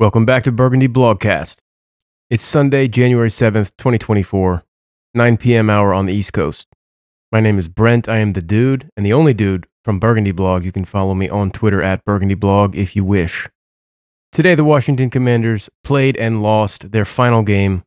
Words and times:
Welcome 0.00 0.24
back 0.24 0.44
to 0.44 0.50
Burgundy 0.50 0.88
Blogcast. 0.88 1.58
It's 2.30 2.42
Sunday, 2.42 2.88
January 2.88 3.28
7th, 3.28 3.76
2024, 3.76 4.64
9 5.12 5.36
p.m. 5.36 5.68
hour 5.68 5.92
on 5.92 6.06
the 6.06 6.14
East 6.14 6.32
Coast. 6.32 6.68
My 7.30 7.40
name 7.40 7.58
is 7.58 7.68
Brent. 7.68 8.08
I 8.08 8.16
am 8.16 8.32
the 8.32 8.40
dude 8.40 8.88
and 8.96 9.04
the 9.04 9.12
only 9.12 9.34
dude 9.34 9.66
from 9.84 10.00
Burgundy 10.00 10.32
Blog. 10.32 10.64
You 10.64 10.72
can 10.72 10.86
follow 10.86 11.14
me 11.14 11.28
on 11.28 11.50
Twitter 11.50 11.82
at 11.82 12.02
Burgundy 12.06 12.34
Blog 12.34 12.74
if 12.74 12.96
you 12.96 13.04
wish. 13.04 13.46
Today, 14.32 14.54
the 14.54 14.64
Washington 14.64 15.10
Commanders 15.10 15.68
played 15.84 16.16
and 16.16 16.42
lost 16.42 16.92
their 16.92 17.04
final 17.04 17.42
game 17.42 17.82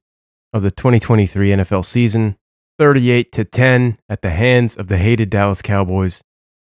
of 0.54 0.62
the 0.62 0.70
2023 0.70 1.50
NFL 1.50 1.84
season, 1.84 2.38
38 2.78 3.32
to 3.32 3.44
10 3.44 3.98
at 4.08 4.22
the 4.22 4.30
hands 4.30 4.76
of 4.76 4.88
the 4.88 5.00
hated 5.00 5.32
Dallas 5.32 5.64
Cowboys 5.64 6.22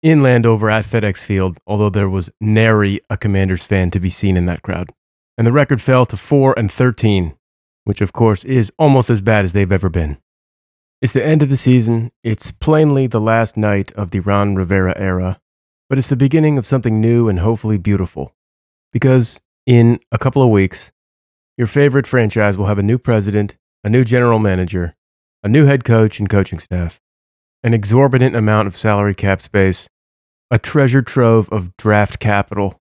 in 0.02 0.22
Landover 0.22 0.70
at 0.70 0.86
FedEx 0.86 1.18
Field, 1.18 1.58
although 1.66 1.90
there 1.90 2.08
was 2.08 2.30
nary 2.40 3.00
a 3.10 3.18
Commanders 3.18 3.64
fan 3.64 3.90
to 3.90 4.00
be 4.00 4.08
seen 4.08 4.38
in 4.38 4.46
that 4.46 4.62
crowd. 4.62 4.92
And 5.38 5.46
the 5.46 5.52
record 5.52 5.82
fell 5.82 6.06
to 6.06 6.16
4 6.16 6.58
and 6.58 6.70
13, 6.70 7.36
which 7.84 8.00
of 8.00 8.12
course 8.12 8.44
is 8.44 8.72
almost 8.78 9.10
as 9.10 9.20
bad 9.20 9.44
as 9.44 9.52
they've 9.52 9.70
ever 9.70 9.88
been. 9.88 10.18
It's 11.02 11.12
the 11.12 11.24
end 11.24 11.42
of 11.42 11.50
the 11.50 11.58
season. 11.58 12.10
It's 12.24 12.52
plainly 12.52 13.06
the 13.06 13.20
last 13.20 13.56
night 13.56 13.92
of 13.92 14.10
the 14.10 14.20
Ron 14.20 14.54
Rivera 14.56 14.94
era, 14.96 15.40
but 15.88 15.98
it's 15.98 16.08
the 16.08 16.16
beginning 16.16 16.56
of 16.56 16.66
something 16.66 17.00
new 17.00 17.28
and 17.28 17.38
hopefully 17.38 17.76
beautiful. 17.76 18.34
Because 18.92 19.40
in 19.66 20.00
a 20.10 20.18
couple 20.18 20.42
of 20.42 20.48
weeks, 20.48 20.90
your 21.58 21.66
favorite 21.66 22.06
franchise 22.06 22.56
will 22.56 22.66
have 22.66 22.78
a 22.78 22.82
new 22.82 22.98
president, 22.98 23.56
a 23.84 23.90
new 23.90 24.04
general 24.04 24.38
manager, 24.38 24.94
a 25.42 25.48
new 25.48 25.66
head 25.66 25.84
coach 25.84 26.18
and 26.18 26.30
coaching 26.30 26.58
staff, 26.58 26.98
an 27.62 27.74
exorbitant 27.74 28.34
amount 28.34 28.68
of 28.68 28.76
salary 28.76 29.14
cap 29.14 29.42
space, 29.42 29.88
a 30.50 30.58
treasure 30.58 31.02
trove 31.02 31.48
of 31.50 31.76
draft 31.76 32.20
capital, 32.20 32.80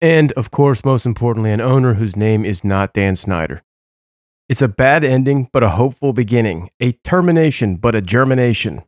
and, 0.00 0.32
of 0.32 0.50
course, 0.50 0.84
most 0.84 1.06
importantly, 1.06 1.52
an 1.52 1.60
owner 1.60 1.94
whose 1.94 2.16
name 2.16 2.44
is 2.44 2.62
not 2.62 2.92
Dan 2.92 3.16
Snyder. 3.16 3.62
It's 4.48 4.62
a 4.62 4.68
bad 4.68 5.04
ending, 5.04 5.48
but 5.52 5.62
a 5.62 5.70
hopeful 5.70 6.12
beginning, 6.12 6.70
a 6.80 6.92
termination, 6.92 7.76
but 7.76 7.94
a 7.94 8.00
germination, 8.00 8.82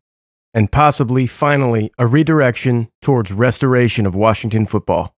and 0.55 0.71
possibly, 0.71 1.27
finally, 1.27 1.91
a 1.99 2.07
redirection 2.07 2.89
towards 3.03 3.33
restoration 3.33 4.07
of 4.07 4.15
Washington 4.15 4.67
football. 4.67 5.15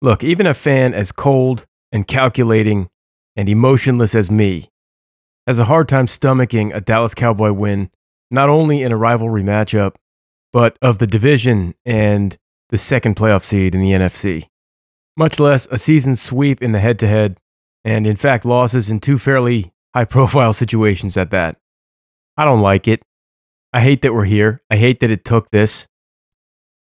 Look, 0.00 0.24
even 0.24 0.46
a 0.46 0.54
fan 0.54 0.94
as 0.94 1.12
cold 1.12 1.64
and 1.92 2.08
calculating 2.08 2.88
and 3.36 3.48
emotionless 3.48 4.14
as 4.14 4.30
me 4.30 4.68
has 5.46 5.58
a 5.58 5.66
hard 5.66 5.88
time 5.88 6.06
stomaching 6.06 6.74
a 6.74 6.80
Dallas 6.80 7.14
Cowboy 7.14 7.52
win, 7.52 7.90
not 8.30 8.48
only 8.48 8.82
in 8.82 8.92
a 8.92 8.96
rivalry 8.96 9.42
matchup, 9.42 9.96
but 10.52 10.76
of 10.80 10.98
the 10.98 11.06
division 11.06 11.74
and 11.84 12.36
the 12.70 12.78
second 12.78 13.16
playoff 13.16 13.44
seed 13.44 13.74
in 13.74 13.80
the 13.80 13.90
NFC, 13.90 14.46
much 15.16 15.38
less 15.38 15.66
a 15.70 15.78
season 15.78 16.16
sweep 16.16 16.62
in 16.62 16.72
the 16.72 16.78
head 16.78 16.98
to 17.00 17.06
head, 17.06 17.38
and 17.84 18.06
in 18.06 18.16
fact, 18.16 18.44
losses 18.44 18.88
in 18.88 19.00
two 19.00 19.18
fairly 19.18 19.72
high 19.94 20.04
profile 20.04 20.52
situations 20.52 21.16
at 21.16 21.30
that. 21.30 21.58
I 22.36 22.44
don't 22.44 22.60
like 22.60 22.88
it. 22.88 23.02
I 23.72 23.80
hate 23.80 24.02
that 24.02 24.14
we're 24.14 24.24
here. 24.24 24.62
I 24.70 24.76
hate 24.76 25.00
that 25.00 25.10
it 25.10 25.24
took 25.24 25.50
this 25.50 25.86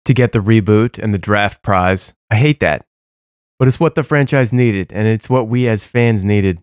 to 0.05 0.13
get 0.13 0.31
the 0.31 0.39
reboot 0.39 0.97
and 0.97 1.13
the 1.13 1.19
draft 1.19 1.63
prize. 1.63 2.13
I 2.29 2.35
hate 2.35 2.59
that 2.61 2.84
but 3.59 3.67
it's 3.67 3.79
what 3.79 3.95
the 3.95 4.03
franchise 4.03 4.51
needed, 4.51 4.91
and 4.91 5.07
it's 5.07 5.29
what 5.29 5.47
we 5.47 5.67
as 5.67 5.83
fans 5.83 6.23
needed, 6.23 6.59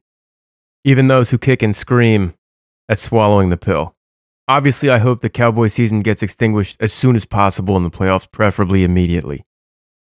even 0.84 1.06
those 1.06 1.30
who 1.30 1.38
kick 1.38 1.62
and 1.62 1.74
scream 1.74 2.34
at 2.88 2.98
swallowing 2.98 3.50
the 3.50 3.56
pill. 3.56 3.94
Obviously, 4.48 4.90
I 4.90 4.98
hope 4.98 5.20
the 5.20 5.30
Cowboy 5.30 5.68
season 5.68 6.02
gets 6.02 6.22
extinguished 6.22 6.76
as 6.80 6.92
soon 6.92 7.16
as 7.16 7.24
possible 7.24 7.76
in 7.76 7.84
the 7.84 7.90
playoffs, 7.90 8.30
preferably 8.30 8.84
immediately. 8.84 9.44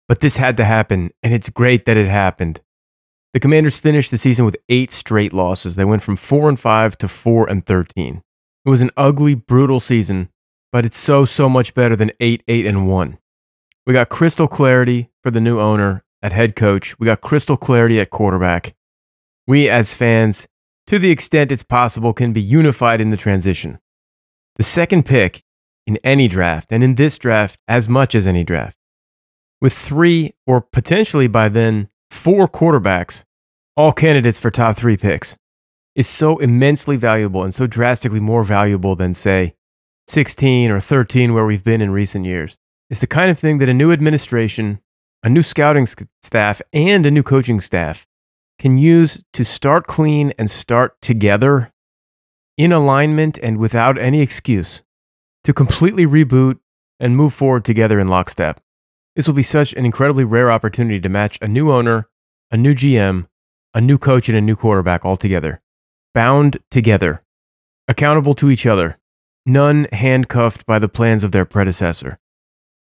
But 0.07 0.19
this 0.19 0.37
had 0.37 0.57
to 0.57 0.65
happen, 0.65 1.11
and 1.23 1.33
it's 1.33 1.49
great 1.49 1.85
that 1.85 1.97
it 1.97 2.07
happened. 2.07 2.61
The 3.33 3.39
Commanders 3.39 3.77
finished 3.77 4.11
the 4.11 4.17
season 4.17 4.45
with 4.45 4.57
eight 4.69 4.91
straight 4.91 5.33
losses. 5.33 5.75
They 5.75 5.85
went 5.85 6.03
from 6.03 6.15
4 6.15 6.49
and 6.49 6.59
5 6.59 6.97
to 6.99 7.07
4 7.07 7.49
and 7.49 7.65
13. 7.65 8.21
It 8.65 8.69
was 8.69 8.81
an 8.81 8.91
ugly, 8.97 9.35
brutal 9.35 9.79
season, 9.79 10.29
but 10.71 10.85
it's 10.85 10.97
so, 10.97 11.25
so 11.25 11.49
much 11.49 11.73
better 11.73 11.95
than 11.95 12.11
8 12.19 12.43
8 12.47 12.65
and 12.65 12.89
1. 12.89 13.17
We 13.85 13.93
got 13.93 14.09
crystal 14.09 14.47
clarity 14.47 15.09
for 15.23 15.31
the 15.31 15.41
new 15.41 15.59
owner 15.59 16.03
at 16.21 16.31
head 16.31 16.55
coach. 16.55 16.97
We 16.99 17.05
got 17.05 17.21
crystal 17.21 17.57
clarity 17.57 17.99
at 17.99 18.09
quarterback. 18.09 18.75
We, 19.45 19.69
as 19.69 19.93
fans, 19.93 20.47
to 20.87 20.99
the 20.99 21.11
extent 21.11 21.51
it's 21.51 21.63
possible, 21.63 22.13
can 22.13 22.33
be 22.33 22.41
unified 22.41 23.01
in 23.01 23.09
the 23.09 23.17
transition. 23.17 23.79
The 24.55 24.63
second 24.63 25.05
pick 25.05 25.43
in 25.85 25.97
any 26.03 26.27
draft, 26.27 26.71
and 26.71 26.83
in 26.83 26.95
this 26.95 27.17
draft 27.17 27.59
as 27.67 27.87
much 27.87 28.15
as 28.15 28.27
any 28.27 28.43
draft, 28.43 28.77
with 29.61 29.73
three 29.73 30.33
or 30.45 30.61
potentially 30.61 31.27
by 31.27 31.49
then 31.49 31.89
four 32.09 32.47
quarterbacks, 32.47 33.23
all 33.75 33.91
candidates 33.91 34.39
for 34.39 34.49
top 34.49 34.75
three 34.75 34.97
picks, 34.97 35.37
is 35.95 36.07
so 36.07 36.37
immensely 36.37 36.97
valuable 36.97 37.43
and 37.43 37.53
so 37.53 37.67
drastically 37.67 38.19
more 38.19 38.43
valuable 38.43 38.95
than, 38.95 39.13
say, 39.13 39.55
16 40.07 40.71
or 40.71 40.79
13, 40.79 41.33
where 41.33 41.45
we've 41.45 41.63
been 41.63 41.81
in 41.81 41.91
recent 41.91 42.25
years. 42.25 42.57
It's 42.89 42.99
the 42.99 43.07
kind 43.07 43.29
of 43.31 43.39
thing 43.39 43.57
that 43.57 43.69
a 43.69 43.73
new 43.73 43.91
administration 43.91 44.79
a 45.27 45.29
new 45.29 45.43
scouting 45.43 45.85
staff, 46.23 46.61
and 46.71 47.05
a 47.05 47.11
new 47.11 47.21
coaching 47.21 47.59
staff 47.59 48.07
can 48.59 48.77
use 48.77 49.21
to 49.33 49.43
start 49.43 49.85
clean 49.85 50.31
and 50.39 50.49
start 50.49 50.95
together 51.01 51.73
in 52.57 52.71
alignment 52.71 53.37
and 53.39 53.57
without 53.57 53.97
any 53.97 54.21
excuse 54.21 54.83
to 55.43 55.51
completely 55.53 56.05
reboot 56.05 56.59
and 57.01 57.17
move 57.17 57.33
forward 57.33 57.65
together 57.65 57.99
in 57.99 58.07
lockstep. 58.07 58.61
This 59.17 59.27
will 59.27 59.33
be 59.33 59.43
such 59.43 59.73
an 59.73 59.83
incredibly 59.83 60.23
rare 60.23 60.49
opportunity 60.49 61.01
to 61.01 61.09
match 61.09 61.37
a 61.41 61.47
new 61.49 61.73
owner, 61.73 62.07
a 62.49 62.55
new 62.55 62.73
GM, 62.73 63.27
a 63.73 63.81
new 63.81 63.97
coach, 63.97 64.29
and 64.29 64.37
a 64.37 64.41
new 64.41 64.55
quarterback 64.55 65.03
all 65.03 65.17
together, 65.17 65.61
bound 66.13 66.57
together, 66.71 67.21
accountable 67.89 68.33
to 68.35 68.49
each 68.49 68.65
other, 68.65 68.97
none 69.45 69.87
handcuffed 69.91 70.65
by 70.65 70.79
the 70.79 70.87
plans 70.87 71.25
of 71.25 71.33
their 71.33 71.43
predecessor 71.43 72.17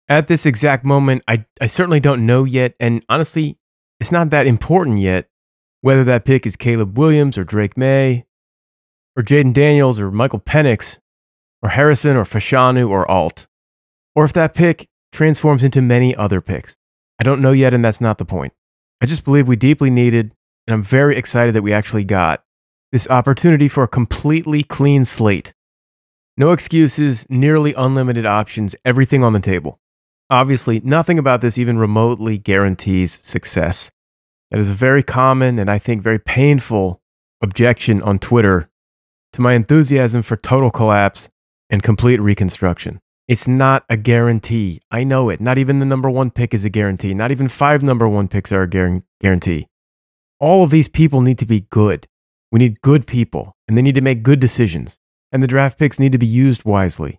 at 0.09 0.29
this 0.29 0.47
exact 0.47 0.85
moment, 0.85 1.23
I, 1.27 1.47
I 1.61 1.67
certainly 1.67 2.01
don't 2.01 2.27
know 2.27 2.45
yet. 2.45 2.75
And 2.79 3.05
honestly, 3.09 3.59
it's 4.01 4.13
not 4.13 4.31
that 4.31 4.47
important 4.47 4.99
yet 4.99 5.29
whether 5.85 6.05
that 6.05 6.25
pick 6.25 6.47
is 6.47 6.57
Caleb 6.57 6.97
Williams 6.97 7.37
or 7.37 7.45
Drake 7.45 7.77
Maye 7.77 8.25
or 9.17 9.23
Jayden 9.23 9.53
Daniels 9.53 10.01
or 10.01 10.11
Michael 10.11 10.41
Penix 10.41 10.99
or 11.63 11.69
Harrison 11.69 12.17
or 12.17 12.25
Fashanu 12.25 12.89
or 12.89 13.11
Alt, 13.11 13.47
or 14.15 14.25
if 14.25 14.33
that 14.33 14.55
pick 14.55 14.89
transforms 15.13 15.63
into 15.63 15.83
many 15.83 16.17
other 16.17 16.41
picks. 16.41 16.79
I 17.21 17.23
don't 17.23 17.43
know 17.43 17.53
yet, 17.53 17.75
and 17.75 17.85
that's 17.85 18.01
not 18.01 18.17
the 18.17 18.25
point. 18.25 18.55
I 19.03 19.07
just 19.07 19.25
believe 19.25 19.47
we 19.47 19.57
deeply 19.57 19.91
needed, 19.91 20.33
and 20.67 20.75
I'm 20.75 20.83
very 20.83 21.17
excited 21.17 21.55
that 21.55 21.63
we 21.63 21.75
actually 21.75 22.05
got 22.05 22.43
this 22.91 23.09
opportunity 23.11 23.69
for 23.69 23.85
a 23.85 23.89
completely 23.89 24.63
clean 24.63 25.05
slate. 25.05 25.53
No 26.39 26.53
excuses, 26.53 27.27
nearly 27.29 27.75
unlimited 27.75 28.25
options, 28.25 28.75
everything 28.87 29.23
on 29.23 29.35
the 29.35 29.41
table. 29.41 29.81
Obviously, 30.31 30.81
nothing 30.81 31.19
about 31.19 31.41
this 31.41 31.59
even 31.59 31.79
remotely 31.79 32.39
guarantees 32.39 33.13
success. 33.13 33.91
That 34.51 34.61
is 34.61 34.71
a 34.71 34.75
very 34.75 35.03
common 35.03 35.59
and 35.59 35.71
I 35.71 35.79
think 35.79 36.03
very 36.03 36.19
painful 36.19 37.01
objection 37.43 38.01
on 38.03 38.19
Twitter 38.19 38.71
to 39.33 39.41
my 39.41 39.53
enthusiasm 39.53 40.23
for 40.23 40.37
total 40.37 40.71
collapse 40.71 41.29
and 41.69 41.83
complete 41.83 42.21
reconstruction. 42.21 43.01
It's 43.27 43.49
not 43.49 43.85
a 43.89 43.97
guarantee. 43.97 44.81
I 44.91 45.03
know 45.05 45.31
it. 45.31 45.41
Not 45.41 45.59
even 45.59 45.79
the 45.79 45.87
number 45.87 46.11
one 46.11 46.31
pick 46.31 46.53
is 46.53 46.65
a 46.65 46.71
guarantee. 46.71 47.15
Not 47.15 47.31
even 47.31 47.49
five 47.49 47.83
number 47.83 48.07
one 48.07 48.29
picks 48.29 48.53
are 48.53 48.63
a 48.63 49.03
guarantee. 49.21 49.67
All 50.41 50.63
of 50.63 50.71
these 50.71 50.89
people 50.89 51.21
need 51.21 51.39
to 51.39 51.47
be 51.47 51.67
good. 51.71 52.07
We 52.53 52.59
need 52.59 52.83
good 52.83 53.07
people, 53.07 53.57
and 53.67 53.77
they 53.77 53.83
need 53.83 53.95
to 53.95 54.01
make 54.01 54.23
good 54.23 54.41
decisions. 54.41 55.01
And 55.33 55.43
the 55.43 55.49
draft 55.49 55.79
picks 55.79 55.99
need 55.99 56.13
to 56.13 56.19
be 56.19 56.27
used 56.27 56.65
wisely. 56.65 57.19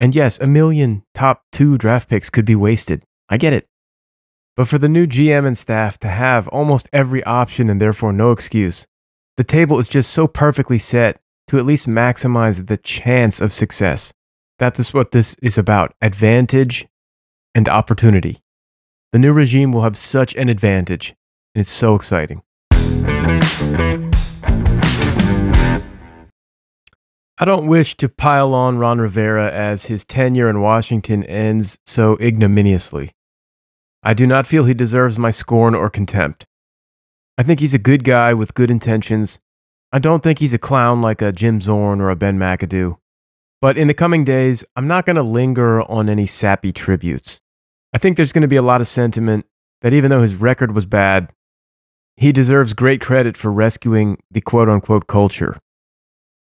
And 0.00 0.16
yes, 0.16 0.40
a 0.40 0.46
million 0.46 1.02
top 1.14 1.44
two 1.52 1.76
draft 1.76 2.08
picks 2.08 2.30
could 2.30 2.46
be 2.46 2.56
wasted. 2.56 3.04
I 3.28 3.36
get 3.36 3.52
it. 3.52 3.66
But 4.56 4.66
for 4.66 4.78
the 4.78 4.88
new 4.88 5.06
GM 5.06 5.46
and 5.46 5.56
staff 5.56 5.98
to 5.98 6.08
have 6.08 6.48
almost 6.48 6.88
every 6.92 7.22
option 7.24 7.70
and 7.70 7.80
therefore 7.80 8.12
no 8.12 8.32
excuse, 8.32 8.86
the 9.36 9.44
table 9.44 9.78
is 9.78 9.88
just 9.88 10.10
so 10.10 10.26
perfectly 10.26 10.78
set 10.78 11.20
to 11.48 11.58
at 11.58 11.66
least 11.66 11.86
maximize 11.86 12.66
the 12.66 12.76
chance 12.76 13.40
of 13.40 13.52
success. 13.52 14.12
That 14.58 14.78
is 14.78 14.92
what 14.92 15.12
this 15.12 15.34
is 15.42 15.56
about 15.56 15.94
advantage 16.00 16.86
and 17.54 17.68
opportunity. 17.68 18.38
The 19.12 19.18
new 19.18 19.32
regime 19.32 19.72
will 19.72 19.82
have 19.82 19.96
such 19.96 20.34
an 20.36 20.48
advantage, 20.48 21.14
and 21.54 21.60
it's 21.60 21.70
so 21.70 21.94
exciting. 21.94 22.42
I 27.40 27.44
don't 27.46 27.66
wish 27.66 27.96
to 27.96 28.08
pile 28.08 28.54
on 28.54 28.78
Ron 28.78 29.00
Rivera 29.00 29.50
as 29.50 29.86
his 29.86 30.04
tenure 30.04 30.48
in 30.48 30.60
Washington 30.60 31.24
ends 31.24 31.78
so 31.84 32.16
ignominiously. 32.20 33.10
I 34.02 34.14
do 34.14 34.26
not 34.26 34.46
feel 34.46 34.66
he 34.66 34.74
deserves 34.74 35.18
my 35.18 35.32
scorn 35.32 35.74
or 35.74 35.90
contempt. 35.90 36.44
I 37.36 37.42
think 37.42 37.58
he's 37.60 37.74
a 37.74 37.78
good 37.78 38.04
guy 38.04 38.34
with 38.34 38.54
good 38.54 38.70
intentions 38.70 39.40
I 39.92 39.98
don't 39.98 40.22
think 40.22 40.38
he's 40.38 40.54
a 40.54 40.58
clown 40.58 41.02
like 41.02 41.20
a 41.20 41.32
Jim 41.32 41.60
Zorn 41.60 42.00
or 42.00 42.10
a 42.10 42.16
Ben 42.16 42.38
McAdoo. 42.38 42.98
But 43.60 43.76
in 43.76 43.88
the 43.88 43.94
coming 43.94 44.24
days, 44.24 44.64
I'm 44.76 44.86
not 44.86 45.04
going 45.04 45.16
to 45.16 45.22
linger 45.22 45.82
on 45.82 46.08
any 46.08 46.26
sappy 46.26 46.72
tributes. 46.72 47.40
I 47.92 47.98
think 47.98 48.16
there's 48.16 48.32
going 48.32 48.42
to 48.42 48.48
be 48.48 48.56
a 48.56 48.62
lot 48.62 48.80
of 48.80 48.86
sentiment 48.86 49.46
that 49.82 49.92
even 49.92 50.10
though 50.10 50.22
his 50.22 50.36
record 50.36 50.76
was 50.76 50.86
bad, 50.86 51.32
he 52.16 52.30
deserves 52.30 52.72
great 52.72 53.00
credit 53.00 53.36
for 53.36 53.50
rescuing 53.50 54.18
the 54.30 54.40
quote 54.40 54.68
unquote 54.68 55.08
culture. 55.08 55.58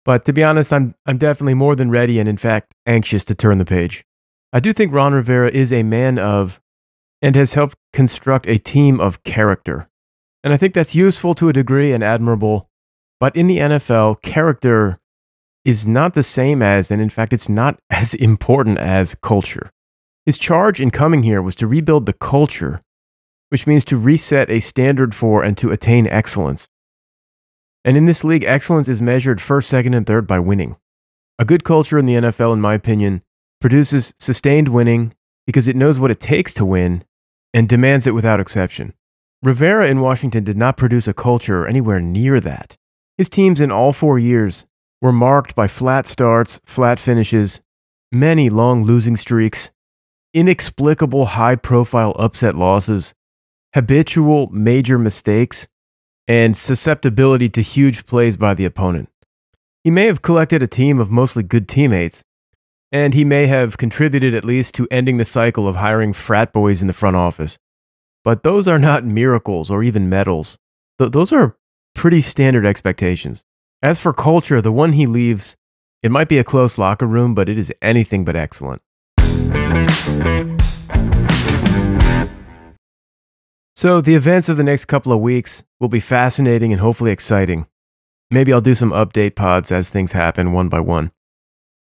But 0.04 0.25
to 0.25 0.32
be 0.32 0.43
honest, 0.43 0.72
I'm, 0.72 0.94
I'm 1.06 1.19
definitely 1.19 1.54
more 1.54 1.76
than 1.76 1.90
ready 1.90 2.19
and, 2.19 2.28
in 2.28 2.37
fact, 2.37 2.75
anxious 2.87 3.25
to 3.26 3.34
turn 3.34 3.58
the 3.58 3.64
page. 3.64 4.04
I 4.52 4.60
do 4.60 4.72
think 4.72 4.93
Ron 4.93 5.14
Rivera 5.14 5.50
is 5.50 5.72
a 5.72 5.82
man 5.82 6.19
of 6.19 6.60
and 7.22 7.37
has 7.37 7.54
helped 7.54 7.76
construct 7.93 8.46
a 8.49 8.58
team 8.58 9.00
of 9.00 9.22
character. 9.22 9.87
And 10.43 10.52
I 10.52 10.56
think 10.56 10.75
that's 10.75 10.94
useful 10.94 11.34
to 11.37 11.49
a 11.49 11.52
degree 11.52 11.93
and 11.93 12.02
admirable. 12.02 12.69
But 13.20 13.37
in 13.37 13.46
the 13.46 13.58
NFL, 13.58 14.20
character 14.22 14.99
is 15.64 15.87
not 15.87 16.14
the 16.14 16.25
same 16.25 16.60
as, 16.60 16.90
and 16.90 17.00
in 17.00 17.08
fact, 17.08 17.32
it's 17.32 17.48
not 17.48 17.78
as 17.90 18.14
important 18.14 18.78
as 18.78 19.14
culture. 19.14 19.70
His 20.26 20.38
charge 20.38 20.81
in 20.81 20.90
coming 20.90 21.22
here 21.22 21.40
was 21.40 21.55
to 21.56 21.66
rebuild 21.66 22.06
the 22.06 22.12
culture, 22.12 22.81
which 23.50 23.66
means 23.66 23.84
to 23.87 23.96
reset 23.96 24.50
a 24.50 24.60
standard 24.60 25.14
for 25.14 25.43
and 25.43 25.56
to 25.58 25.70
attain 25.70 26.06
excellence. 26.06 26.69
And 27.84 27.96
in 27.96 28.06
this 28.06 28.25
league, 28.25 28.44
excellence 28.44 28.88
is 28.88 29.02
measured 29.02 29.40
first, 29.40 29.69
second, 29.69 29.94
and 29.94 30.06
third 30.06 30.26
by 30.26 30.38
winning. 30.38 30.76
A 31.38 31.44
good 31.44 31.64
culture 31.64 31.99
in 31.99 32.06
the 32.06 32.14
NFL, 32.14 32.52
in 32.52 32.61
my 32.61 32.75
opinion, 32.75 33.23
produces 33.61 34.14
sustained 34.19 34.69
winning 34.69 35.14
because 35.46 35.67
it 35.67 35.76
knows 35.76 35.99
what 35.99 36.11
it 36.11 36.20
takes 36.20 36.55
to 36.55 36.64
win 36.64 37.05
and 37.52 37.69
demands 37.69 38.06
it 38.06 38.14
without 38.14 38.40
exception. 38.40 38.94
Rivera 39.43 39.88
in 39.88 40.00
Washington 40.00 40.44
did 40.44 40.56
not 40.56 40.76
produce 40.76 41.08
a 41.08 41.14
culture 41.14 41.67
anywhere 41.67 42.00
near 42.00 42.38
that. 42.40 42.76
His 43.19 43.29
teams 43.29 43.61
in 43.61 43.73
all 43.73 43.93
four 43.93 44.19
years 44.19 44.67
were 45.00 45.12
marked 45.12 45.55
by 45.56 45.67
flat 45.67 46.06
starts, 46.06 46.61
flat 46.64 47.00
finishes, 47.00 47.61
many 48.12 48.49
long 48.49 48.84
losing 48.84 49.17
streaks, 49.17 49.73
inexplicable 50.32 51.26
high 51.26 51.56
profile 51.56 52.14
upset 52.19 52.55
losses, 52.55 53.14
habitual 53.75 54.49
major 54.52 54.99
mistakes, 54.99 55.67
and 56.28 56.56
susceptibility 56.56 57.48
to 57.48 57.62
huge 57.62 58.06
plays 58.06 58.36
by 58.36 58.54
the 58.54 58.64
opponent. 58.64 59.08
He 59.84 59.90
may 59.90 60.06
have 60.06 60.22
collected 60.22 60.62
a 60.62 60.69
team 60.69 61.00
of 61.00 61.10
mostly 61.10 61.42
good 61.42 61.69
teammates, 61.69 62.22
and 62.92 63.14
he 63.14 63.24
may 63.24 63.46
have 63.46 63.78
contributed 63.78 64.34
at 64.34 64.44
least 64.44 64.74
to 64.76 64.86
ending 64.90 65.16
the 65.16 65.24
cycle 65.24 65.66
of 65.66 65.76
hiring 65.76 66.12
frat 66.12 66.52
boys 66.52 66.80
in 66.80 66.86
the 66.86 66.92
front 66.92 67.16
office. 67.16 67.58
But 68.24 68.44
those 68.44 68.69
are 68.69 68.78
not 68.78 69.04
miracles 69.04 69.70
or 69.70 69.82
even 69.82 70.08
medals. 70.08 70.58
Th- 70.98 71.10
those 71.10 71.32
are 71.32 71.56
pretty 71.94 72.20
standard 72.20 72.64
expectations. 72.64 73.44
As 73.82 73.98
for 73.98 74.12
culture, 74.12 74.60
the 74.60 74.70
one 74.70 74.92
he 74.92 75.06
leaves, 75.06 75.56
it 76.02 76.12
might 76.12 76.28
be 76.28 76.38
a 76.38 76.44
close 76.44 76.78
locker 76.78 77.06
room, 77.06 77.34
but 77.34 77.48
it 77.48 77.58
is 77.58 77.72
anything 77.82 78.24
but 78.24 78.36
excellent. 78.36 78.82
So, 83.82 84.00
the 84.00 84.14
events 84.14 84.49
of 84.49 84.56
the 84.56 84.62
next 84.62 84.84
couple 84.84 85.12
of 85.12 85.19
weeks 85.19 85.64
will 85.81 85.88
be 85.88 85.99
fascinating 85.99 86.70
and 86.70 86.81
hopefully 86.81 87.11
exciting. 87.11 87.67
Maybe 88.31 88.52
I'll 88.52 88.61
do 88.61 88.76
some 88.76 88.93
update 88.93 89.34
pods 89.34 89.73
as 89.73 89.90
things 89.90 90.12
happen 90.12 90.52
one 90.52 90.69
by 90.69 90.79
one. 90.79 91.11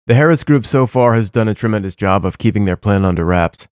The 0.06 0.16
Harris 0.16 0.44
Group 0.44 0.66
so 0.66 0.88
far 0.88 1.14
has 1.14 1.30
done 1.30 1.48
a 1.48 1.54
tremendous 1.54 1.96
job 1.96 2.26
of 2.26 2.38
keeping 2.38 2.66
their 2.66 2.76
plan 2.76 3.06
under 3.06 3.24
wraps. 3.24 3.70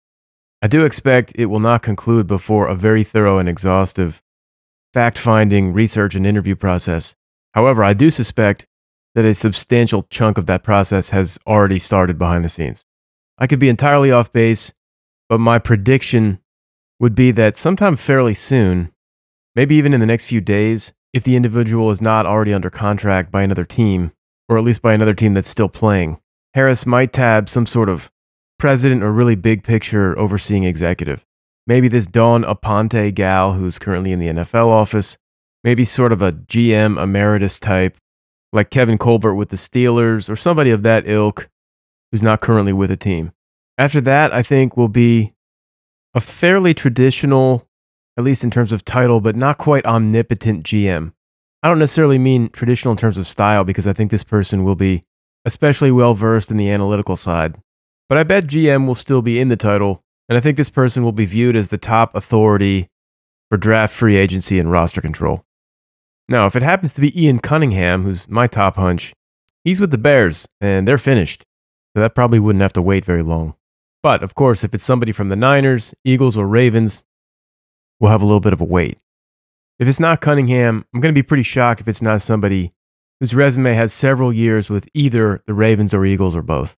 I 0.61 0.67
do 0.67 0.85
expect 0.85 1.31
it 1.33 1.47
will 1.47 1.59
not 1.59 1.81
conclude 1.81 2.27
before 2.27 2.67
a 2.67 2.75
very 2.75 3.03
thorough 3.03 3.39
and 3.39 3.49
exhaustive 3.49 4.21
fact 4.93 5.17
finding, 5.17 5.73
research, 5.73 6.13
and 6.13 6.27
interview 6.27 6.55
process. 6.55 7.15
However, 7.55 7.83
I 7.83 7.93
do 7.93 8.11
suspect 8.11 8.67
that 9.15 9.25
a 9.25 9.33
substantial 9.33 10.03
chunk 10.11 10.37
of 10.37 10.45
that 10.45 10.61
process 10.61 11.09
has 11.09 11.39
already 11.47 11.79
started 11.79 12.19
behind 12.19 12.45
the 12.45 12.49
scenes. 12.49 12.85
I 13.39 13.47
could 13.47 13.57
be 13.57 13.67
entirely 13.67 14.11
off 14.11 14.31
base, 14.31 14.75
but 15.27 15.39
my 15.39 15.57
prediction 15.57 16.37
would 17.01 17.15
be 17.15 17.31
that 17.31 17.57
sometime 17.57 17.95
fairly 17.95 18.35
soon, 18.35 18.91
maybe 19.55 19.73
even 19.73 19.91
in 19.91 19.99
the 19.99 20.05
next 20.05 20.27
few 20.27 20.39
days, 20.39 20.93
if 21.13 21.23
the 21.23 21.35
individual 21.35 21.89
is 21.89 21.99
not 21.99 22.27
already 22.27 22.53
under 22.53 22.69
contract 22.69 23.31
by 23.31 23.41
another 23.41 23.65
team, 23.65 24.11
or 24.47 24.55
at 24.55 24.63
least 24.63 24.83
by 24.83 24.93
another 24.93 25.15
team 25.15 25.33
that's 25.33 25.49
still 25.49 25.67
playing, 25.67 26.19
Harris 26.53 26.85
might 26.85 27.11
tab 27.11 27.49
some 27.49 27.65
sort 27.65 27.89
of 27.89 28.11
president 28.59 29.01
or 29.01 29.11
really 29.11 29.35
big 29.35 29.63
picture 29.63 30.17
overseeing 30.19 30.63
executive. 30.63 31.25
Maybe 31.65 31.87
this 31.87 32.05
Dawn 32.05 32.43
Aponte 32.43 33.15
gal 33.15 33.53
who's 33.53 33.79
currently 33.79 34.11
in 34.11 34.19
the 34.19 34.27
NFL 34.27 34.67
office, 34.67 35.17
maybe 35.63 35.83
sort 35.85 36.11
of 36.11 36.21
a 36.21 36.31
GM 36.31 37.01
emeritus 37.01 37.59
type, 37.59 37.97
like 38.53 38.69
Kevin 38.69 38.99
Colbert 38.99 39.33
with 39.33 39.49
the 39.49 39.55
Steelers, 39.55 40.29
or 40.29 40.35
somebody 40.35 40.69
of 40.69 40.83
that 40.83 41.07
ilk 41.07 41.49
who's 42.11 42.21
not 42.21 42.41
currently 42.41 42.73
with 42.73 42.91
a 42.91 42.97
team. 42.97 43.31
After 43.79 44.01
that, 44.01 44.31
I 44.31 44.43
think 44.43 44.77
will 44.77 44.87
be 44.87 45.33
a 46.13 46.19
fairly 46.19 46.73
traditional, 46.73 47.67
at 48.17 48.23
least 48.23 48.43
in 48.43 48.51
terms 48.51 48.71
of 48.71 48.85
title, 48.85 49.21
but 49.21 49.35
not 49.35 49.57
quite 49.57 49.85
omnipotent 49.85 50.63
GM. 50.63 51.13
I 51.63 51.69
don't 51.69 51.79
necessarily 51.79 52.17
mean 52.17 52.49
traditional 52.49 52.91
in 52.91 52.97
terms 52.97 53.17
of 53.17 53.27
style 53.27 53.63
because 53.63 53.87
I 53.87 53.93
think 53.93 54.11
this 54.11 54.23
person 54.23 54.63
will 54.63 54.75
be 54.75 55.03
especially 55.45 55.91
well 55.91 56.13
versed 56.13 56.51
in 56.51 56.57
the 56.57 56.69
analytical 56.69 57.15
side. 57.15 57.57
But 58.09 58.17
I 58.17 58.23
bet 58.23 58.47
GM 58.47 58.87
will 58.87 58.95
still 58.95 59.21
be 59.21 59.39
in 59.39 59.49
the 59.49 59.55
title, 59.55 60.03
and 60.27 60.37
I 60.37 60.41
think 60.41 60.57
this 60.57 60.69
person 60.69 61.03
will 61.03 61.11
be 61.11 61.25
viewed 61.25 61.55
as 61.55 61.69
the 61.69 61.77
top 61.77 62.15
authority 62.15 62.87
for 63.49 63.57
draft 63.57 63.93
free 63.93 64.15
agency 64.15 64.59
and 64.59 64.71
roster 64.71 65.01
control. 65.01 65.45
Now, 66.27 66.45
if 66.45 66.55
it 66.55 66.63
happens 66.63 66.93
to 66.93 67.01
be 67.01 67.21
Ian 67.21 67.39
Cunningham, 67.39 68.03
who's 68.03 68.27
my 68.27 68.47
top 68.47 68.75
hunch, 68.75 69.13
he's 69.63 69.81
with 69.81 69.91
the 69.91 69.97
Bears, 69.97 70.47
and 70.59 70.87
they're 70.87 70.97
finished. 70.97 71.43
So 71.93 72.01
that 72.01 72.15
probably 72.15 72.39
wouldn't 72.39 72.61
have 72.61 72.73
to 72.73 72.81
wait 72.81 73.03
very 73.03 73.23
long. 73.23 73.55
But 74.03 74.23
of 74.23 74.35
course, 74.35 74.63
if 74.63 74.73
it's 74.73 74.83
somebody 74.83 75.11
from 75.11 75.29
the 75.29 75.35
Niners, 75.35 75.93
Eagles, 76.03 76.37
or 76.37 76.47
Ravens, 76.47 77.05
we'll 77.99 78.11
have 78.11 78.21
a 78.21 78.25
little 78.25 78.39
bit 78.39 78.53
of 78.53 78.61
a 78.61 78.65
wait. 78.65 78.97
If 79.79 79.87
it's 79.87 79.99
not 79.99 80.21
Cunningham, 80.21 80.85
I'm 80.93 81.01
going 81.01 81.13
to 81.13 81.17
be 81.17 81.25
pretty 81.25 81.43
shocked 81.43 81.81
if 81.81 81.87
it's 81.87 82.01
not 82.01 82.21
somebody 82.21 82.71
whose 83.19 83.35
resume 83.35 83.73
has 83.73 83.93
several 83.93 84.33
years 84.33 84.69
with 84.69 84.89
either 84.93 85.43
the 85.45 85.53
Ravens 85.53 85.93
or 85.93 86.05
Eagles 86.05 86.35
or 86.35 86.41
both. 86.41 86.75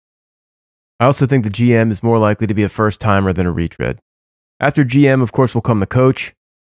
I 0.98 1.06
also 1.06 1.26
think 1.26 1.44
the 1.44 1.50
GM 1.50 1.90
is 1.90 2.02
more 2.02 2.18
likely 2.18 2.46
to 2.46 2.54
be 2.54 2.62
a 2.64 2.68
first 2.68 3.00
timer 3.00 3.32
than 3.32 3.46
a 3.46 3.52
retread. 3.52 4.00
After 4.60 4.84
GM, 4.84 5.22
of 5.22 5.32
course, 5.32 5.54
will 5.54 5.62
come 5.62 5.80
the 5.80 5.86
coach. 5.86 6.34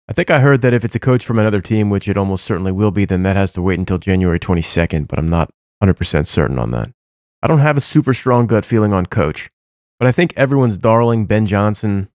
I 0.09 0.13
think 0.13 0.31
I 0.31 0.41
heard 0.41 0.63
that 0.63 0.75
if 0.75 0.85
it's 0.85 0.95
a 0.95 1.01
coach 1.01 1.25
from 1.25 1.39
another 1.39 1.61
team, 1.61 1.91
which 1.91 2.09
it 2.09 2.17
almost 2.17 2.45
certainly 2.45 2.73
will 2.73 2.93
be, 2.93 3.05
then 3.05 3.23
that 3.25 3.37
has 3.37 3.53
to 3.55 3.63
wait 3.63 3.79
until 3.79 3.99
January 3.99 4.39
22nd, 4.39 5.09
but 5.09 5.19
I'm 5.19 5.31
not 5.31 5.51
100% 5.83 6.27
certain 6.27 6.59
on 6.59 6.71
that. 6.73 6.91
I 7.43 7.47
don't 7.47 7.59
have 7.59 7.77
a 7.77 7.81
super 7.81 8.15
strong 8.15 8.47
gut 8.47 8.65
feeling 8.65 8.93
on 8.93 9.07
coach, 9.07 9.51
but 9.99 10.07
I 10.07 10.13
think 10.13 10.33
everyone's 10.37 10.79
darling, 10.79 11.27
Ben 11.27 11.47
Johnson, 11.47 12.09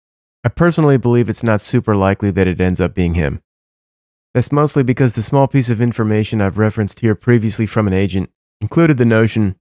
I 0.44 0.48
personally 0.48 0.96
believe 0.96 1.28
it's 1.28 1.42
not 1.42 1.60
super 1.60 1.94
likely 1.94 2.30
that 2.30 2.46
it 2.46 2.60
ends 2.60 2.80
up 2.80 2.94
being 2.94 3.14
him. 3.14 3.42
That's 4.32 4.52
mostly 4.52 4.82
because 4.82 5.14
the 5.14 5.22
small 5.22 5.48
piece 5.48 5.70
of 5.70 5.80
information 5.80 6.40
I've 6.40 6.58
referenced 6.58 7.00
here 7.00 7.14
previously 7.14 7.66
from 7.66 7.86
an 7.86 7.92
agent 7.92 8.30
included 8.60 8.96
the 8.96 9.04
notion 9.04 9.56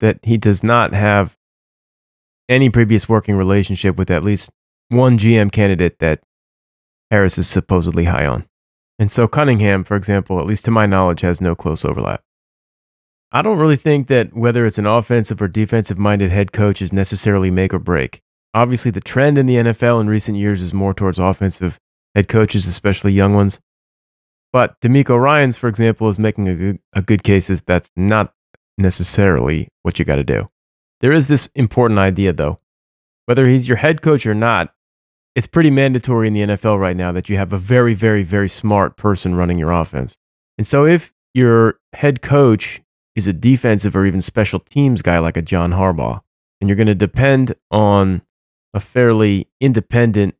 that 0.00 0.20
he 0.22 0.36
does 0.36 0.62
not 0.62 0.92
have 0.92 1.36
any 2.48 2.68
previous 2.68 3.08
working 3.08 3.36
relationship 3.36 3.96
with 3.96 4.10
at 4.10 4.24
least 4.24 4.50
one 4.88 5.18
GM 5.18 5.50
candidate 5.52 5.98
that 6.00 6.20
Harris 7.10 7.38
is 7.38 7.48
supposedly 7.48 8.04
high 8.04 8.26
on. 8.26 8.46
And 8.98 9.10
so 9.10 9.26
Cunningham, 9.26 9.84
for 9.84 9.96
example, 9.96 10.38
at 10.40 10.46
least 10.46 10.64
to 10.66 10.70
my 10.70 10.86
knowledge, 10.86 11.22
has 11.22 11.40
no 11.40 11.54
close 11.54 11.84
overlap. 11.84 12.22
I 13.32 13.42
don't 13.42 13.58
really 13.58 13.76
think 13.76 14.08
that 14.08 14.34
whether 14.34 14.66
it's 14.66 14.78
an 14.78 14.86
offensive 14.86 15.40
or 15.40 15.46
defensive 15.46 15.98
minded 15.98 16.30
head 16.30 16.52
coach 16.52 16.82
is 16.82 16.92
necessarily 16.92 17.50
make 17.50 17.72
or 17.72 17.78
break. 17.78 18.22
Obviously, 18.54 18.90
the 18.90 19.00
trend 19.00 19.38
in 19.38 19.46
the 19.46 19.54
NFL 19.54 20.00
in 20.00 20.08
recent 20.08 20.36
years 20.36 20.60
is 20.60 20.74
more 20.74 20.92
towards 20.92 21.20
offensive 21.20 21.78
head 22.16 22.26
coaches, 22.26 22.66
especially 22.66 23.12
young 23.12 23.34
ones. 23.34 23.60
But 24.52 24.80
DeMeco 24.80 25.20
Ryans, 25.20 25.56
for 25.56 25.68
example, 25.68 26.08
is 26.08 26.18
making 26.18 26.48
a 26.48 26.56
good, 26.56 26.78
a 26.92 27.02
good 27.02 27.22
case 27.22 27.48
is 27.50 27.62
that's 27.62 27.88
not 27.96 28.34
necessarily 28.76 29.68
what 29.82 30.00
you 30.00 30.04
got 30.04 30.16
to 30.16 30.24
do. 30.24 30.48
There 31.00 31.12
is 31.12 31.28
this 31.28 31.48
important 31.54 32.00
idea, 32.00 32.32
though. 32.32 32.58
Whether 33.26 33.46
he's 33.46 33.68
your 33.68 33.76
head 33.76 34.02
coach 34.02 34.26
or 34.26 34.34
not, 34.34 34.74
it's 35.36 35.46
pretty 35.46 35.70
mandatory 35.70 36.26
in 36.26 36.34
the 36.34 36.40
NFL 36.40 36.80
right 36.80 36.96
now 36.96 37.12
that 37.12 37.28
you 37.28 37.36
have 37.36 37.52
a 37.52 37.58
very, 37.58 37.94
very, 37.94 38.24
very 38.24 38.48
smart 38.48 38.96
person 38.96 39.36
running 39.36 39.58
your 39.58 39.70
offense. 39.70 40.16
And 40.58 40.66
so 40.66 40.84
if 40.84 41.14
your 41.32 41.78
head 41.92 42.22
coach 42.22 42.82
is 43.16 43.26
a 43.26 43.32
defensive 43.32 43.96
or 43.96 44.06
even 44.06 44.22
special 44.22 44.60
teams 44.60 45.02
guy 45.02 45.18
like 45.18 45.36
a 45.36 45.42
John 45.42 45.72
Harbaugh, 45.72 46.20
and 46.60 46.68
you're 46.68 46.76
going 46.76 46.86
to 46.86 46.94
depend 46.94 47.54
on 47.70 48.22
a 48.72 48.80
fairly 48.80 49.48
independent 49.60 50.34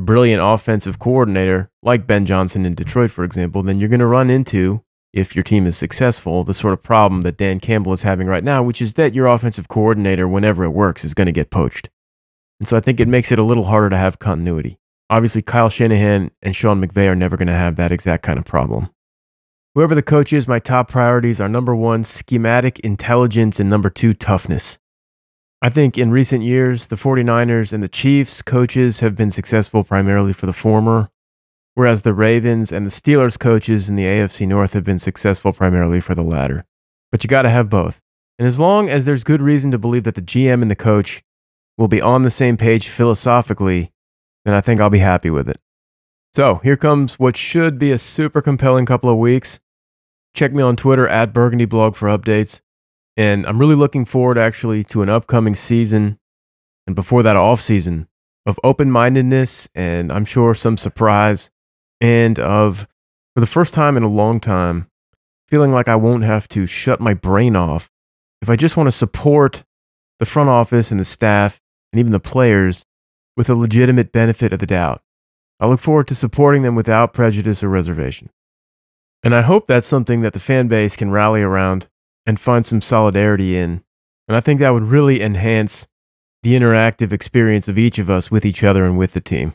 brilliant 0.00 0.42
offensive 0.42 0.98
coordinator 0.98 1.70
like 1.82 2.06
Ben 2.06 2.26
Johnson 2.26 2.66
in 2.66 2.74
Detroit, 2.74 3.10
for 3.10 3.24
example, 3.24 3.62
then 3.62 3.78
you're 3.78 3.88
going 3.88 4.00
to 4.00 4.06
run 4.06 4.30
into, 4.30 4.82
if 5.12 5.36
your 5.36 5.42
team 5.42 5.66
is 5.66 5.76
successful, 5.76 6.44
the 6.44 6.54
sort 6.54 6.72
of 6.72 6.82
problem 6.82 7.22
that 7.22 7.36
Dan 7.36 7.60
Campbell 7.60 7.92
is 7.92 8.02
having 8.02 8.26
right 8.26 8.44
now, 8.44 8.62
which 8.62 8.82
is 8.82 8.94
that 8.94 9.14
your 9.14 9.26
offensive 9.26 9.68
coordinator, 9.68 10.26
whenever 10.26 10.64
it 10.64 10.70
works, 10.70 11.04
is 11.04 11.14
going 11.14 11.26
to 11.26 11.32
get 11.32 11.50
poached. 11.50 11.90
And 12.58 12.68
so 12.68 12.76
I 12.76 12.80
think 12.80 13.00
it 13.00 13.08
makes 13.08 13.32
it 13.32 13.38
a 13.38 13.44
little 13.44 13.64
harder 13.64 13.90
to 13.90 13.96
have 13.96 14.18
continuity. 14.18 14.78
Obviously, 15.08 15.42
Kyle 15.42 15.68
Shanahan 15.68 16.30
and 16.42 16.54
Sean 16.54 16.84
McVay 16.84 17.08
are 17.08 17.16
never 17.16 17.36
going 17.36 17.48
to 17.48 17.54
have 17.54 17.76
that 17.76 17.90
exact 17.90 18.22
kind 18.22 18.38
of 18.38 18.44
problem. 18.44 18.90
Whoever 19.76 19.94
the 19.94 20.02
coach 20.02 20.32
is, 20.32 20.48
my 20.48 20.58
top 20.58 20.88
priorities 20.90 21.40
are 21.40 21.48
number 21.48 21.76
one, 21.76 22.02
schematic 22.02 22.80
intelligence, 22.80 23.60
and 23.60 23.70
number 23.70 23.88
two, 23.88 24.14
toughness. 24.14 24.80
I 25.62 25.70
think 25.70 25.96
in 25.96 26.10
recent 26.10 26.42
years, 26.42 26.88
the 26.88 26.96
49ers 26.96 27.72
and 27.72 27.80
the 27.80 27.88
Chiefs 27.88 28.42
coaches 28.42 28.98
have 28.98 29.14
been 29.14 29.30
successful 29.30 29.84
primarily 29.84 30.32
for 30.32 30.46
the 30.46 30.52
former, 30.52 31.10
whereas 31.74 32.02
the 32.02 32.12
Ravens 32.12 32.72
and 32.72 32.84
the 32.84 32.90
Steelers 32.90 33.38
coaches 33.38 33.88
in 33.88 33.94
the 33.94 34.06
AFC 34.06 34.48
North 34.48 34.72
have 34.72 34.82
been 34.82 34.98
successful 34.98 35.52
primarily 35.52 36.00
for 36.00 36.16
the 36.16 36.24
latter. 36.24 36.64
But 37.12 37.22
you 37.22 37.28
got 37.28 37.42
to 37.42 37.50
have 37.50 37.70
both. 37.70 38.00
And 38.40 38.48
as 38.48 38.58
long 38.58 38.88
as 38.88 39.06
there's 39.06 39.22
good 39.22 39.40
reason 39.40 39.70
to 39.70 39.78
believe 39.78 40.02
that 40.02 40.16
the 40.16 40.22
GM 40.22 40.62
and 40.62 40.70
the 40.70 40.74
coach 40.74 41.22
will 41.78 41.88
be 41.88 42.00
on 42.00 42.24
the 42.24 42.30
same 42.30 42.56
page 42.56 42.88
philosophically, 42.88 43.92
then 44.44 44.54
I 44.54 44.62
think 44.62 44.80
I'll 44.80 44.90
be 44.90 44.98
happy 44.98 45.30
with 45.30 45.48
it. 45.48 45.60
So 46.32 46.56
here 46.56 46.76
comes 46.76 47.18
what 47.18 47.36
should 47.36 47.78
be 47.78 47.90
a 47.90 47.98
super 47.98 48.40
compelling 48.40 48.86
couple 48.86 49.10
of 49.10 49.18
weeks. 49.18 49.60
Check 50.34 50.52
me 50.52 50.62
on 50.62 50.76
Twitter 50.76 51.08
at 51.08 51.32
BurgundyBlog 51.32 51.96
for 51.96 52.08
updates. 52.08 52.60
And 53.16 53.44
I'm 53.46 53.58
really 53.58 53.74
looking 53.74 54.04
forward 54.04 54.38
actually 54.38 54.84
to 54.84 55.02
an 55.02 55.08
upcoming 55.08 55.54
season 55.54 56.18
and 56.86 56.94
before 56.94 57.22
that 57.24 57.36
off 57.36 57.60
season 57.60 58.08
of 58.46 58.58
open 58.64 58.90
mindedness 58.90 59.68
and 59.74 60.12
I'm 60.12 60.24
sure 60.24 60.54
some 60.54 60.76
surprise 60.76 61.50
and 62.00 62.38
of 62.38 62.88
for 63.34 63.40
the 63.40 63.46
first 63.46 63.74
time 63.74 63.96
in 63.96 64.02
a 64.02 64.08
long 64.08 64.40
time 64.40 64.88
feeling 65.48 65.72
like 65.72 65.88
I 65.88 65.96
won't 65.96 66.24
have 66.24 66.48
to 66.50 66.66
shut 66.66 67.00
my 67.00 67.12
brain 67.12 67.54
off 67.54 67.90
if 68.40 68.48
I 68.48 68.56
just 68.56 68.76
want 68.76 68.86
to 68.86 68.92
support 68.92 69.64
the 70.18 70.24
front 70.24 70.48
office 70.48 70.90
and 70.90 70.98
the 70.98 71.04
staff 71.04 71.60
and 71.92 72.00
even 72.00 72.12
the 72.12 72.20
players 72.20 72.86
with 73.36 73.50
a 73.50 73.54
legitimate 73.54 74.12
benefit 74.12 74.52
of 74.52 74.58
the 74.58 74.66
doubt. 74.66 75.02
I 75.60 75.66
look 75.66 75.78
forward 75.78 76.08
to 76.08 76.14
supporting 76.14 76.62
them 76.62 76.74
without 76.74 77.12
prejudice 77.12 77.62
or 77.62 77.68
reservation. 77.68 78.30
And 79.22 79.34
I 79.34 79.42
hope 79.42 79.66
that's 79.66 79.86
something 79.86 80.22
that 80.22 80.32
the 80.32 80.40
fan 80.40 80.68
base 80.68 80.96
can 80.96 81.10
rally 81.10 81.42
around 81.42 81.88
and 82.24 82.40
find 82.40 82.64
some 82.64 82.80
solidarity 82.80 83.58
in. 83.58 83.84
And 84.26 84.36
I 84.36 84.40
think 84.40 84.58
that 84.60 84.70
would 84.70 84.84
really 84.84 85.20
enhance 85.20 85.86
the 86.42 86.54
interactive 86.54 87.12
experience 87.12 87.68
of 87.68 87.76
each 87.76 87.98
of 87.98 88.08
us 88.08 88.30
with 88.30 88.46
each 88.46 88.64
other 88.64 88.86
and 88.86 88.96
with 88.96 89.12
the 89.12 89.20
team. 89.20 89.52